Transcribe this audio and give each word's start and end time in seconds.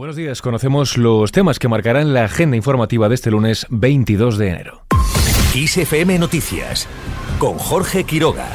Buenos 0.00 0.16
días, 0.16 0.40
conocemos 0.40 0.96
los 0.96 1.30
temas 1.30 1.58
que 1.58 1.68
marcarán 1.68 2.14
la 2.14 2.24
agenda 2.24 2.56
informativa 2.56 3.10
de 3.10 3.16
este 3.16 3.30
lunes 3.30 3.66
22 3.68 4.38
de 4.38 4.48
enero. 4.48 4.82
ISFM 5.54 6.18
Noticias 6.18 6.88
con 7.38 7.58
Jorge 7.58 8.04
Quiroga. 8.04 8.48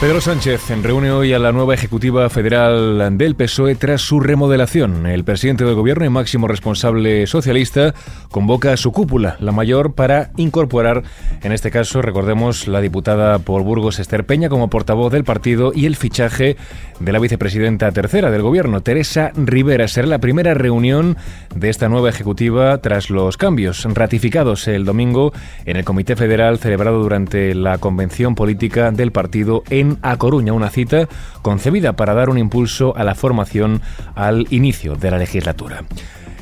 Pedro 0.00 0.22
Sánchez 0.22 0.62
reúne 0.82 1.10
hoy 1.10 1.34
a 1.34 1.38
la 1.38 1.52
nueva 1.52 1.74
Ejecutiva 1.74 2.30
Federal 2.30 3.18
del 3.18 3.34
PSOE 3.34 3.74
tras 3.74 4.00
su 4.00 4.18
remodelación. 4.18 5.04
El 5.04 5.24
presidente 5.24 5.64
del 5.64 5.74
Gobierno 5.74 6.06
y 6.06 6.08
máximo 6.08 6.48
responsable 6.48 7.26
socialista 7.26 7.94
convoca 8.30 8.72
a 8.72 8.78
su 8.78 8.92
cúpula, 8.92 9.36
la 9.40 9.52
mayor, 9.52 9.92
para 9.92 10.30
incorporar, 10.38 11.02
en 11.42 11.52
este 11.52 11.70
caso, 11.70 12.00
recordemos, 12.00 12.66
la 12.66 12.80
diputada 12.80 13.40
por 13.40 13.62
Burgos 13.62 13.98
Esther 13.98 14.24
Peña 14.24 14.48
como 14.48 14.70
portavoz 14.70 15.12
del 15.12 15.24
partido 15.24 15.70
y 15.74 15.84
el 15.84 15.96
fichaje 15.96 16.56
de 16.98 17.12
la 17.12 17.18
vicepresidenta 17.18 17.92
tercera 17.92 18.30
del 18.30 18.40
Gobierno, 18.40 18.80
Teresa 18.80 19.32
Rivera. 19.36 19.86
Será 19.86 20.06
la 20.06 20.18
primera 20.18 20.54
reunión 20.54 21.18
de 21.54 21.68
esta 21.68 21.90
nueva 21.90 22.08
Ejecutiva 22.08 22.78
tras 22.78 23.10
los 23.10 23.36
cambios 23.36 23.84
ratificados 23.84 24.66
el 24.66 24.86
domingo 24.86 25.34
en 25.66 25.76
el 25.76 25.84
Comité 25.84 26.16
Federal 26.16 26.58
celebrado 26.58 27.02
durante 27.02 27.54
la 27.54 27.76
convención 27.76 28.34
política 28.34 28.90
del 28.92 29.12
partido 29.12 29.62
en 29.68 29.89
a 30.02 30.16
Coruña, 30.16 30.52
una 30.52 30.70
cita 30.70 31.08
concebida 31.42 31.94
para 31.94 32.14
dar 32.14 32.30
un 32.30 32.38
impulso 32.38 32.96
a 32.96 33.04
la 33.04 33.14
formación 33.14 33.82
al 34.14 34.46
inicio 34.50 34.96
de 34.96 35.10
la 35.10 35.18
legislatura. 35.18 35.84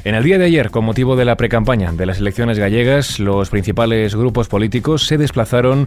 En 0.08 0.14
el 0.14 0.24
día 0.24 0.38
de 0.38 0.46
ayer, 0.46 0.70
con 0.70 0.86
motivo 0.86 1.16
de 1.16 1.26
la 1.26 1.36
precampaña 1.36 1.92
de 1.92 2.06
las 2.06 2.16
elecciones 2.16 2.58
gallegas, 2.58 3.18
los 3.18 3.50
principales 3.50 4.14
grupos 4.14 4.48
políticos 4.48 5.06
se 5.06 5.18
desplazaron 5.18 5.86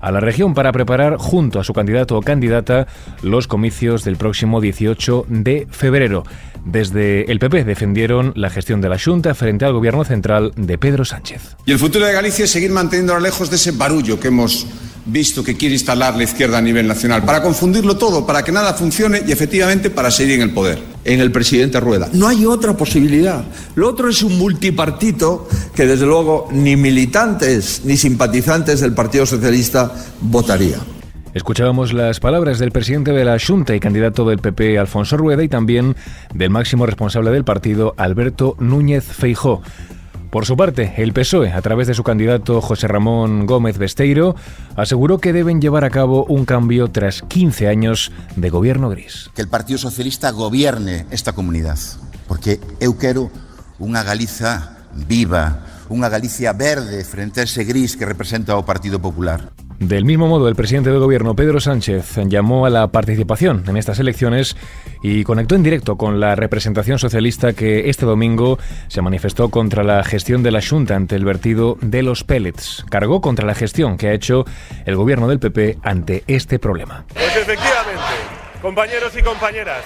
a 0.00 0.10
la 0.10 0.18
región 0.18 0.54
para 0.54 0.72
preparar, 0.72 1.18
junto 1.18 1.60
a 1.60 1.62
su 1.62 1.72
candidato 1.72 2.16
o 2.16 2.20
candidata, 2.20 2.88
los 3.22 3.46
comicios 3.46 4.02
del 4.02 4.16
próximo 4.16 4.60
18 4.60 5.26
de 5.28 5.68
febrero. 5.70 6.24
Desde 6.64 7.30
el 7.30 7.38
PP 7.38 7.62
defendieron 7.62 8.32
la 8.34 8.50
gestión 8.50 8.80
de 8.80 8.88
la 8.88 8.98
Junta 8.98 9.36
frente 9.36 9.66
al 9.66 9.72
gobierno 9.72 10.04
central 10.04 10.50
de 10.56 10.76
Pedro 10.76 11.04
Sánchez. 11.04 11.54
Y 11.64 11.70
el 11.70 11.78
futuro 11.78 12.06
de 12.06 12.12
Galicia 12.12 12.46
es 12.46 12.50
seguir 12.50 12.72
manteniéndola 12.72 13.20
lejos 13.20 13.50
de 13.50 13.54
ese 13.54 13.70
barullo 13.70 14.18
que 14.18 14.26
hemos 14.26 14.66
visto 15.06 15.44
que 15.44 15.56
quiere 15.56 15.74
instalar 15.74 16.16
la 16.16 16.24
izquierda 16.24 16.58
a 16.58 16.60
nivel 16.60 16.88
nacional, 16.88 17.22
para 17.24 17.40
confundirlo 17.40 17.96
todo, 17.96 18.26
para 18.26 18.42
que 18.42 18.50
nada 18.50 18.74
funcione 18.74 19.22
y 19.24 19.30
efectivamente 19.30 19.90
para 19.90 20.10
seguir 20.10 20.40
en 20.40 20.42
el 20.42 20.50
poder. 20.50 20.89
En 21.04 21.20
el 21.20 21.32
presidente 21.32 21.80
Rueda. 21.80 22.08
No 22.12 22.28
hay 22.28 22.44
otra 22.44 22.76
posibilidad. 22.76 23.44
Lo 23.74 23.88
otro 23.88 24.08
es 24.08 24.22
un 24.22 24.38
multipartito 24.38 25.48
que 25.74 25.86
desde 25.86 26.06
luego 26.06 26.48
ni 26.52 26.76
militantes 26.76 27.82
ni 27.84 27.96
simpatizantes 27.96 28.80
del 28.80 28.92
Partido 28.92 29.24
Socialista 29.26 29.92
votaría. 30.20 30.78
Escuchábamos 31.32 31.92
las 31.92 32.18
palabras 32.18 32.58
del 32.58 32.72
presidente 32.72 33.12
de 33.12 33.24
la 33.24 33.38
Junta 33.38 33.74
y 33.76 33.80
candidato 33.80 34.28
del 34.28 34.38
PP, 34.38 34.78
Alfonso 34.78 35.16
Rueda, 35.16 35.44
y 35.44 35.48
también 35.48 35.94
del 36.34 36.50
máximo 36.50 36.86
responsable 36.86 37.30
del 37.30 37.44
partido, 37.44 37.94
Alberto 37.96 38.56
Núñez 38.58 39.04
Feijó. 39.04 39.62
Por 40.30 40.46
su 40.46 40.56
parte, 40.56 40.94
el 40.98 41.12
PSOE, 41.12 41.52
a 41.52 41.60
través 41.60 41.88
de 41.88 41.94
su 41.94 42.04
candidato 42.04 42.60
José 42.60 42.86
Ramón 42.86 43.46
Gómez 43.46 43.78
Besteiro, 43.78 44.36
aseguró 44.76 45.18
que 45.18 45.32
deben 45.32 45.60
llevar 45.60 45.84
a 45.84 45.90
cabo 45.90 46.24
un 46.26 46.44
cambio 46.44 46.86
tras 46.86 47.22
15 47.22 47.66
años 47.66 48.12
de 48.36 48.48
gobierno 48.48 48.90
gris. 48.90 49.28
Que 49.34 49.42
el 49.42 49.48
Partido 49.48 49.80
Socialista 49.80 50.30
gobierne 50.30 51.04
esta 51.10 51.32
comunidad, 51.32 51.78
porque 52.28 52.60
eu 52.78 52.94
quero 52.94 53.26
unha 53.82 54.06
Galiza 54.06 54.86
viva, 54.94 55.66
unha 55.90 56.06
Galicia 56.06 56.54
verde 56.54 57.02
frente 57.02 57.42
a 57.42 57.46
ese 57.50 57.66
gris 57.66 57.98
que 57.98 58.06
representa 58.06 58.54
o 58.54 58.62
Partido 58.62 59.02
Popular. 59.02 59.50
Del 59.80 60.04
mismo 60.04 60.28
modo, 60.28 60.46
el 60.46 60.56
presidente 60.56 60.90
del 60.90 60.98
gobierno, 60.98 61.34
Pedro 61.34 61.58
Sánchez, 61.58 62.16
llamó 62.26 62.66
a 62.66 62.70
la 62.70 62.88
participación 62.88 63.64
en 63.66 63.78
estas 63.78 63.98
elecciones 63.98 64.54
y 65.02 65.24
conectó 65.24 65.54
en 65.54 65.62
directo 65.62 65.96
con 65.96 66.20
la 66.20 66.34
representación 66.34 66.98
socialista 66.98 67.54
que 67.54 67.88
este 67.88 68.04
domingo 68.04 68.58
se 68.88 69.00
manifestó 69.00 69.48
contra 69.48 69.82
la 69.82 70.04
gestión 70.04 70.42
de 70.42 70.50
la 70.50 70.60
Junta 70.60 70.96
ante 70.96 71.16
el 71.16 71.24
vertido 71.24 71.78
de 71.80 72.02
los 72.02 72.24
pellets. 72.24 72.84
Cargó 72.90 73.22
contra 73.22 73.46
la 73.46 73.54
gestión 73.54 73.96
que 73.96 74.08
ha 74.08 74.12
hecho 74.12 74.44
el 74.84 74.96
gobierno 74.96 75.28
del 75.28 75.38
PP 75.38 75.78
ante 75.82 76.24
este 76.26 76.58
problema. 76.58 77.06
Pues 77.14 77.34
efectivamente, 77.36 78.02
compañeros 78.60 79.16
y 79.16 79.22
compañeras, 79.22 79.82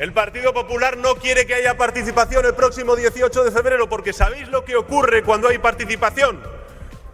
el 0.00 0.12
Partido 0.12 0.52
Popular 0.52 0.96
no 0.96 1.14
quiere 1.14 1.46
que 1.46 1.54
haya 1.54 1.76
participación 1.76 2.44
el 2.44 2.54
próximo 2.54 2.96
18 2.96 3.44
de 3.44 3.52
febrero 3.52 3.88
porque 3.88 4.12
¿sabéis 4.12 4.48
lo 4.48 4.64
que 4.64 4.74
ocurre 4.74 5.22
cuando 5.22 5.46
hay 5.46 5.58
participación? 5.58 6.40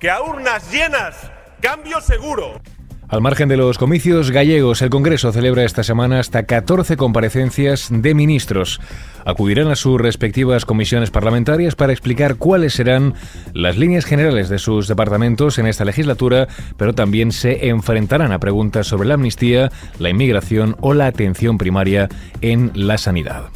Que 0.00 0.08
a 0.08 0.22
urnas 0.22 0.72
llenas 0.72 1.31
Cambio 1.62 2.00
seguro. 2.00 2.60
Al 3.08 3.20
margen 3.20 3.48
de 3.48 3.56
los 3.56 3.78
comicios 3.78 4.32
gallegos, 4.32 4.82
el 4.82 4.90
Congreso 4.90 5.30
celebra 5.30 5.62
esta 5.62 5.84
semana 5.84 6.18
hasta 6.18 6.42
14 6.42 6.96
comparecencias 6.96 7.86
de 7.88 8.14
ministros. 8.14 8.80
Acudirán 9.24 9.68
a 9.68 9.76
sus 9.76 10.00
respectivas 10.00 10.64
comisiones 10.64 11.12
parlamentarias 11.12 11.76
para 11.76 11.92
explicar 11.92 12.34
cuáles 12.34 12.72
serán 12.74 13.14
las 13.54 13.76
líneas 13.76 14.06
generales 14.06 14.48
de 14.48 14.58
sus 14.58 14.88
departamentos 14.88 15.58
en 15.58 15.68
esta 15.68 15.84
legislatura, 15.84 16.48
pero 16.76 16.94
también 16.94 17.30
se 17.30 17.68
enfrentarán 17.68 18.32
a 18.32 18.40
preguntas 18.40 18.88
sobre 18.88 19.06
la 19.06 19.14
amnistía, 19.14 19.70
la 20.00 20.10
inmigración 20.10 20.76
o 20.80 20.94
la 20.94 21.06
atención 21.06 21.58
primaria 21.58 22.08
en 22.40 22.72
la 22.74 22.98
sanidad. 22.98 23.50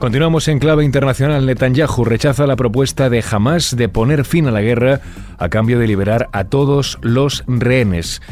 Continuamos 0.00 0.48
en 0.48 0.60
clave 0.60 0.82
internacional. 0.82 1.44
Netanyahu 1.44 2.06
rechaza 2.06 2.46
la 2.46 2.56
propuesta 2.56 3.10
de 3.10 3.22
Hamas 3.30 3.76
de 3.76 3.90
poner 3.90 4.24
fin 4.24 4.46
a 4.46 4.50
la 4.50 4.62
guerra 4.62 5.02
a 5.36 5.50
cambio 5.50 5.78
de 5.78 5.86
liberar 5.86 6.30
a 6.32 6.44
todos 6.44 6.96
los 7.02 7.44
rehenes. 7.46 8.22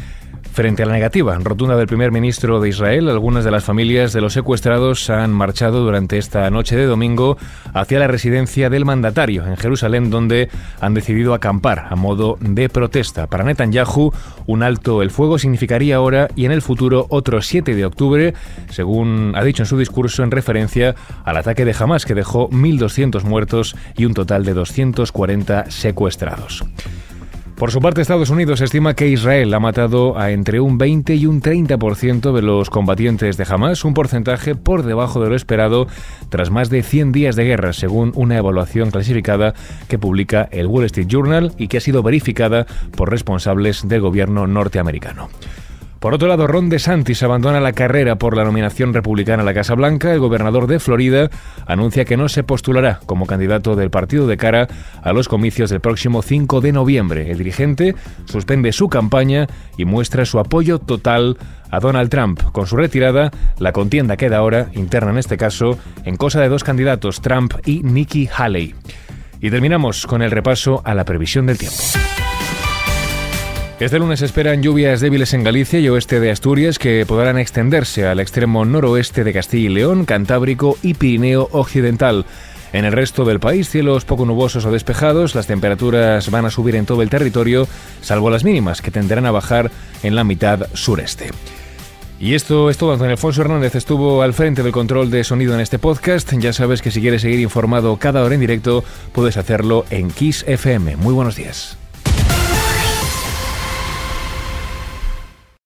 Frente 0.59 0.83
a 0.83 0.85
la 0.85 0.91
negativa 0.91 1.37
rotunda 1.41 1.77
del 1.77 1.87
primer 1.87 2.11
ministro 2.11 2.59
de 2.59 2.67
Israel, 2.67 3.07
algunas 3.07 3.45
de 3.45 3.51
las 3.51 3.63
familias 3.63 4.11
de 4.11 4.19
los 4.19 4.33
secuestrados 4.33 5.09
han 5.09 5.31
marchado 5.31 5.85
durante 5.85 6.17
esta 6.17 6.49
noche 6.49 6.75
de 6.75 6.85
domingo 6.85 7.37
hacia 7.73 7.97
la 7.97 8.09
residencia 8.09 8.69
del 8.69 8.83
mandatario 8.83 9.47
en 9.47 9.55
Jerusalén, 9.55 10.09
donde 10.09 10.49
han 10.81 10.93
decidido 10.93 11.33
acampar 11.33 11.87
a 11.89 11.95
modo 11.95 12.37
de 12.41 12.67
protesta. 12.67 13.27
Para 13.27 13.45
Netanyahu, 13.45 14.11
un 14.47 14.61
alto 14.61 15.01
el 15.01 15.11
fuego 15.11 15.39
significaría 15.39 15.95
ahora 15.95 16.27
y 16.35 16.43
en 16.43 16.51
el 16.51 16.61
futuro 16.61 17.05
otro 17.07 17.41
7 17.41 17.73
de 17.73 17.85
octubre, 17.85 18.33
según 18.69 19.31
ha 19.37 19.45
dicho 19.45 19.63
en 19.63 19.67
su 19.67 19.77
discurso 19.77 20.23
en 20.23 20.31
referencia 20.31 20.93
al 21.23 21.37
ataque 21.37 21.63
de 21.63 21.73
Hamas 21.79 22.05
que 22.05 22.15
dejó 22.15 22.49
1.200 22.49 23.23
muertos 23.23 23.77
y 23.95 24.03
un 24.03 24.13
total 24.13 24.43
de 24.43 24.55
240 24.55 25.71
secuestrados. 25.71 26.65
Por 27.59 27.71
su 27.71 27.81
parte, 27.81 27.99
Estados 27.99 28.29
Unidos 28.29 28.61
estima 28.61 28.93
que 28.93 29.09
Israel 29.09 29.53
ha 29.53 29.59
matado 29.59 30.17
a 30.17 30.31
entre 30.31 30.61
un 30.61 30.77
20 30.77 31.15
y 31.15 31.25
un 31.25 31.41
30% 31.41 32.31
de 32.31 32.41
los 32.41 32.69
combatientes 32.69 33.35
de 33.35 33.45
Hamas, 33.49 33.83
un 33.83 33.93
porcentaje 33.93 34.55
por 34.55 34.83
debajo 34.83 35.21
de 35.21 35.27
lo 35.27 35.35
esperado 35.35 35.85
tras 36.29 36.51
más 36.51 36.69
de 36.69 36.83
100 36.83 37.11
días 37.11 37.35
de 37.35 37.43
guerra, 37.43 37.73
según 37.73 38.13
una 38.15 38.37
evaluación 38.37 38.91
clasificada 38.91 39.55
que 39.89 39.99
publica 39.99 40.47
el 40.53 40.67
Wall 40.67 40.85
Street 40.85 41.07
Journal 41.09 41.51
y 41.57 41.67
que 41.67 41.79
ha 41.79 41.81
sido 41.81 42.01
verificada 42.01 42.65
por 42.95 43.11
responsables 43.11 43.85
del 43.85 43.99
gobierno 43.99 44.47
norteamericano. 44.47 45.27
Por 45.99 46.13
otro 46.13 46.29
lado, 46.29 46.47
Ron 46.47 46.69
DeSantis 46.69 47.23
abandona 47.23 47.59
la 47.59 47.73
carrera 47.73 48.15
por 48.15 48.37
la 48.37 48.45
nominación 48.45 48.93
republicana 48.93 49.43
a 49.43 49.45
la 49.45 49.53
Casa 49.53 49.75
Blanca. 49.75 50.13
El 50.13 50.19
gobernador 50.19 50.65
de 50.67 50.79
Florida 50.79 51.29
anuncia 51.67 52.05
que 52.05 52.15
no 52.15 52.29
se 52.29 52.43
postulará 52.43 53.01
como 53.05 53.25
candidato 53.25 53.75
del 53.75 53.89
partido 53.89 54.25
de 54.25 54.37
cara 54.37 54.69
a 55.03 55.11
los 55.11 55.27
comicios 55.27 55.69
del 55.69 55.81
próximo 55.81 56.21
5 56.21 56.61
de 56.61 56.71
noviembre. 56.71 57.29
El 57.31 57.39
dirigente 57.39 57.95
suspende 58.23 58.71
su 58.71 58.87
campaña 58.87 59.47
y 59.77 59.83
muestra 59.83 60.23
su 60.23 60.39
apoyo 60.39 60.79
total 60.79 61.37
a 61.69 61.81
Donald 61.81 62.09
Trump. 62.09 62.43
Con 62.53 62.65
su 62.65 62.77
retirada, 62.77 63.31
la 63.57 63.73
contienda 63.73 64.15
queda 64.15 64.37
ahora, 64.37 64.69
interna 64.75 65.11
en 65.11 65.17
este 65.17 65.35
caso, 65.35 65.77
en 66.05 66.15
cosa 66.15 66.39
de 66.39 66.47
dos 66.47 66.63
candidatos, 66.63 67.19
Trump 67.21 67.55
y 67.65 67.83
Nikki 67.83 68.29
Haley. 68.33 68.73
Y 69.41 69.49
terminamos 69.49 70.07
con 70.07 70.21
el 70.21 70.31
repaso 70.31 70.81
a 70.85 70.95
la 70.95 71.03
previsión 71.03 71.45
del 71.45 71.57
tiempo. 71.57 71.77
Este 73.79 73.97
lunes 73.97 74.21
esperan 74.21 74.61
lluvias 74.61 74.99
débiles 74.99 75.33
en 75.33 75.45
Galicia 75.45 75.79
y 75.79 75.87
oeste 75.87 76.19
de 76.19 76.31
Asturias 76.31 76.77
que 76.77 77.05
podrán 77.05 77.37
extenderse 77.37 78.05
al 78.05 78.19
extremo 78.19 78.65
noroeste 78.65 79.23
de 79.23 79.31
Castilla 79.31 79.69
y 79.69 79.73
León, 79.73 80.03
Cantábrico 80.03 80.77
y 80.81 80.95
Pirineo 80.95 81.47
Occidental. 81.53 82.25
En 82.73 82.83
el 82.83 82.91
resto 82.91 83.23
del 83.23 83.39
país, 83.39 83.69
cielos 83.69 84.03
poco 84.03 84.25
nubosos 84.25 84.65
o 84.65 84.71
despejados, 84.71 85.33
las 85.33 85.47
temperaturas 85.47 86.29
van 86.29 86.45
a 86.45 86.51
subir 86.51 86.75
en 86.75 86.85
todo 86.85 87.01
el 87.01 87.09
territorio, 87.09 87.69
salvo 88.01 88.29
las 88.29 88.43
mínimas, 88.43 88.81
que 88.81 88.91
tenderán 88.91 89.25
a 89.25 89.31
bajar 89.31 89.71
en 90.03 90.13
la 90.13 90.25
mitad 90.25 90.67
sureste. 90.73 91.31
Y 92.19 92.33
esto 92.33 92.69
es 92.69 92.77
todo. 92.77 92.91
Antonio 92.91 93.13
Alfonso 93.13 93.41
Hernández 93.41 93.75
estuvo 93.75 94.23
al 94.23 94.33
frente 94.33 94.61
del 94.61 94.73
control 94.73 95.09
de 95.09 95.23
sonido 95.23 95.53
en 95.53 95.61
este 95.61 95.79
podcast. 95.79 96.33
Ya 96.33 96.51
sabes 96.51 96.81
que 96.81 96.91
si 96.91 96.99
quieres 96.99 97.21
seguir 97.21 97.39
informado 97.39 97.95
cada 97.95 98.25
hora 98.25 98.35
en 98.35 98.41
directo, 98.41 98.83
puedes 99.13 99.37
hacerlo 99.37 99.85
en 99.89 100.11
Kiss 100.11 100.43
FM. 100.45 100.97
Muy 100.97 101.13
buenos 101.13 101.37
días. 101.37 101.78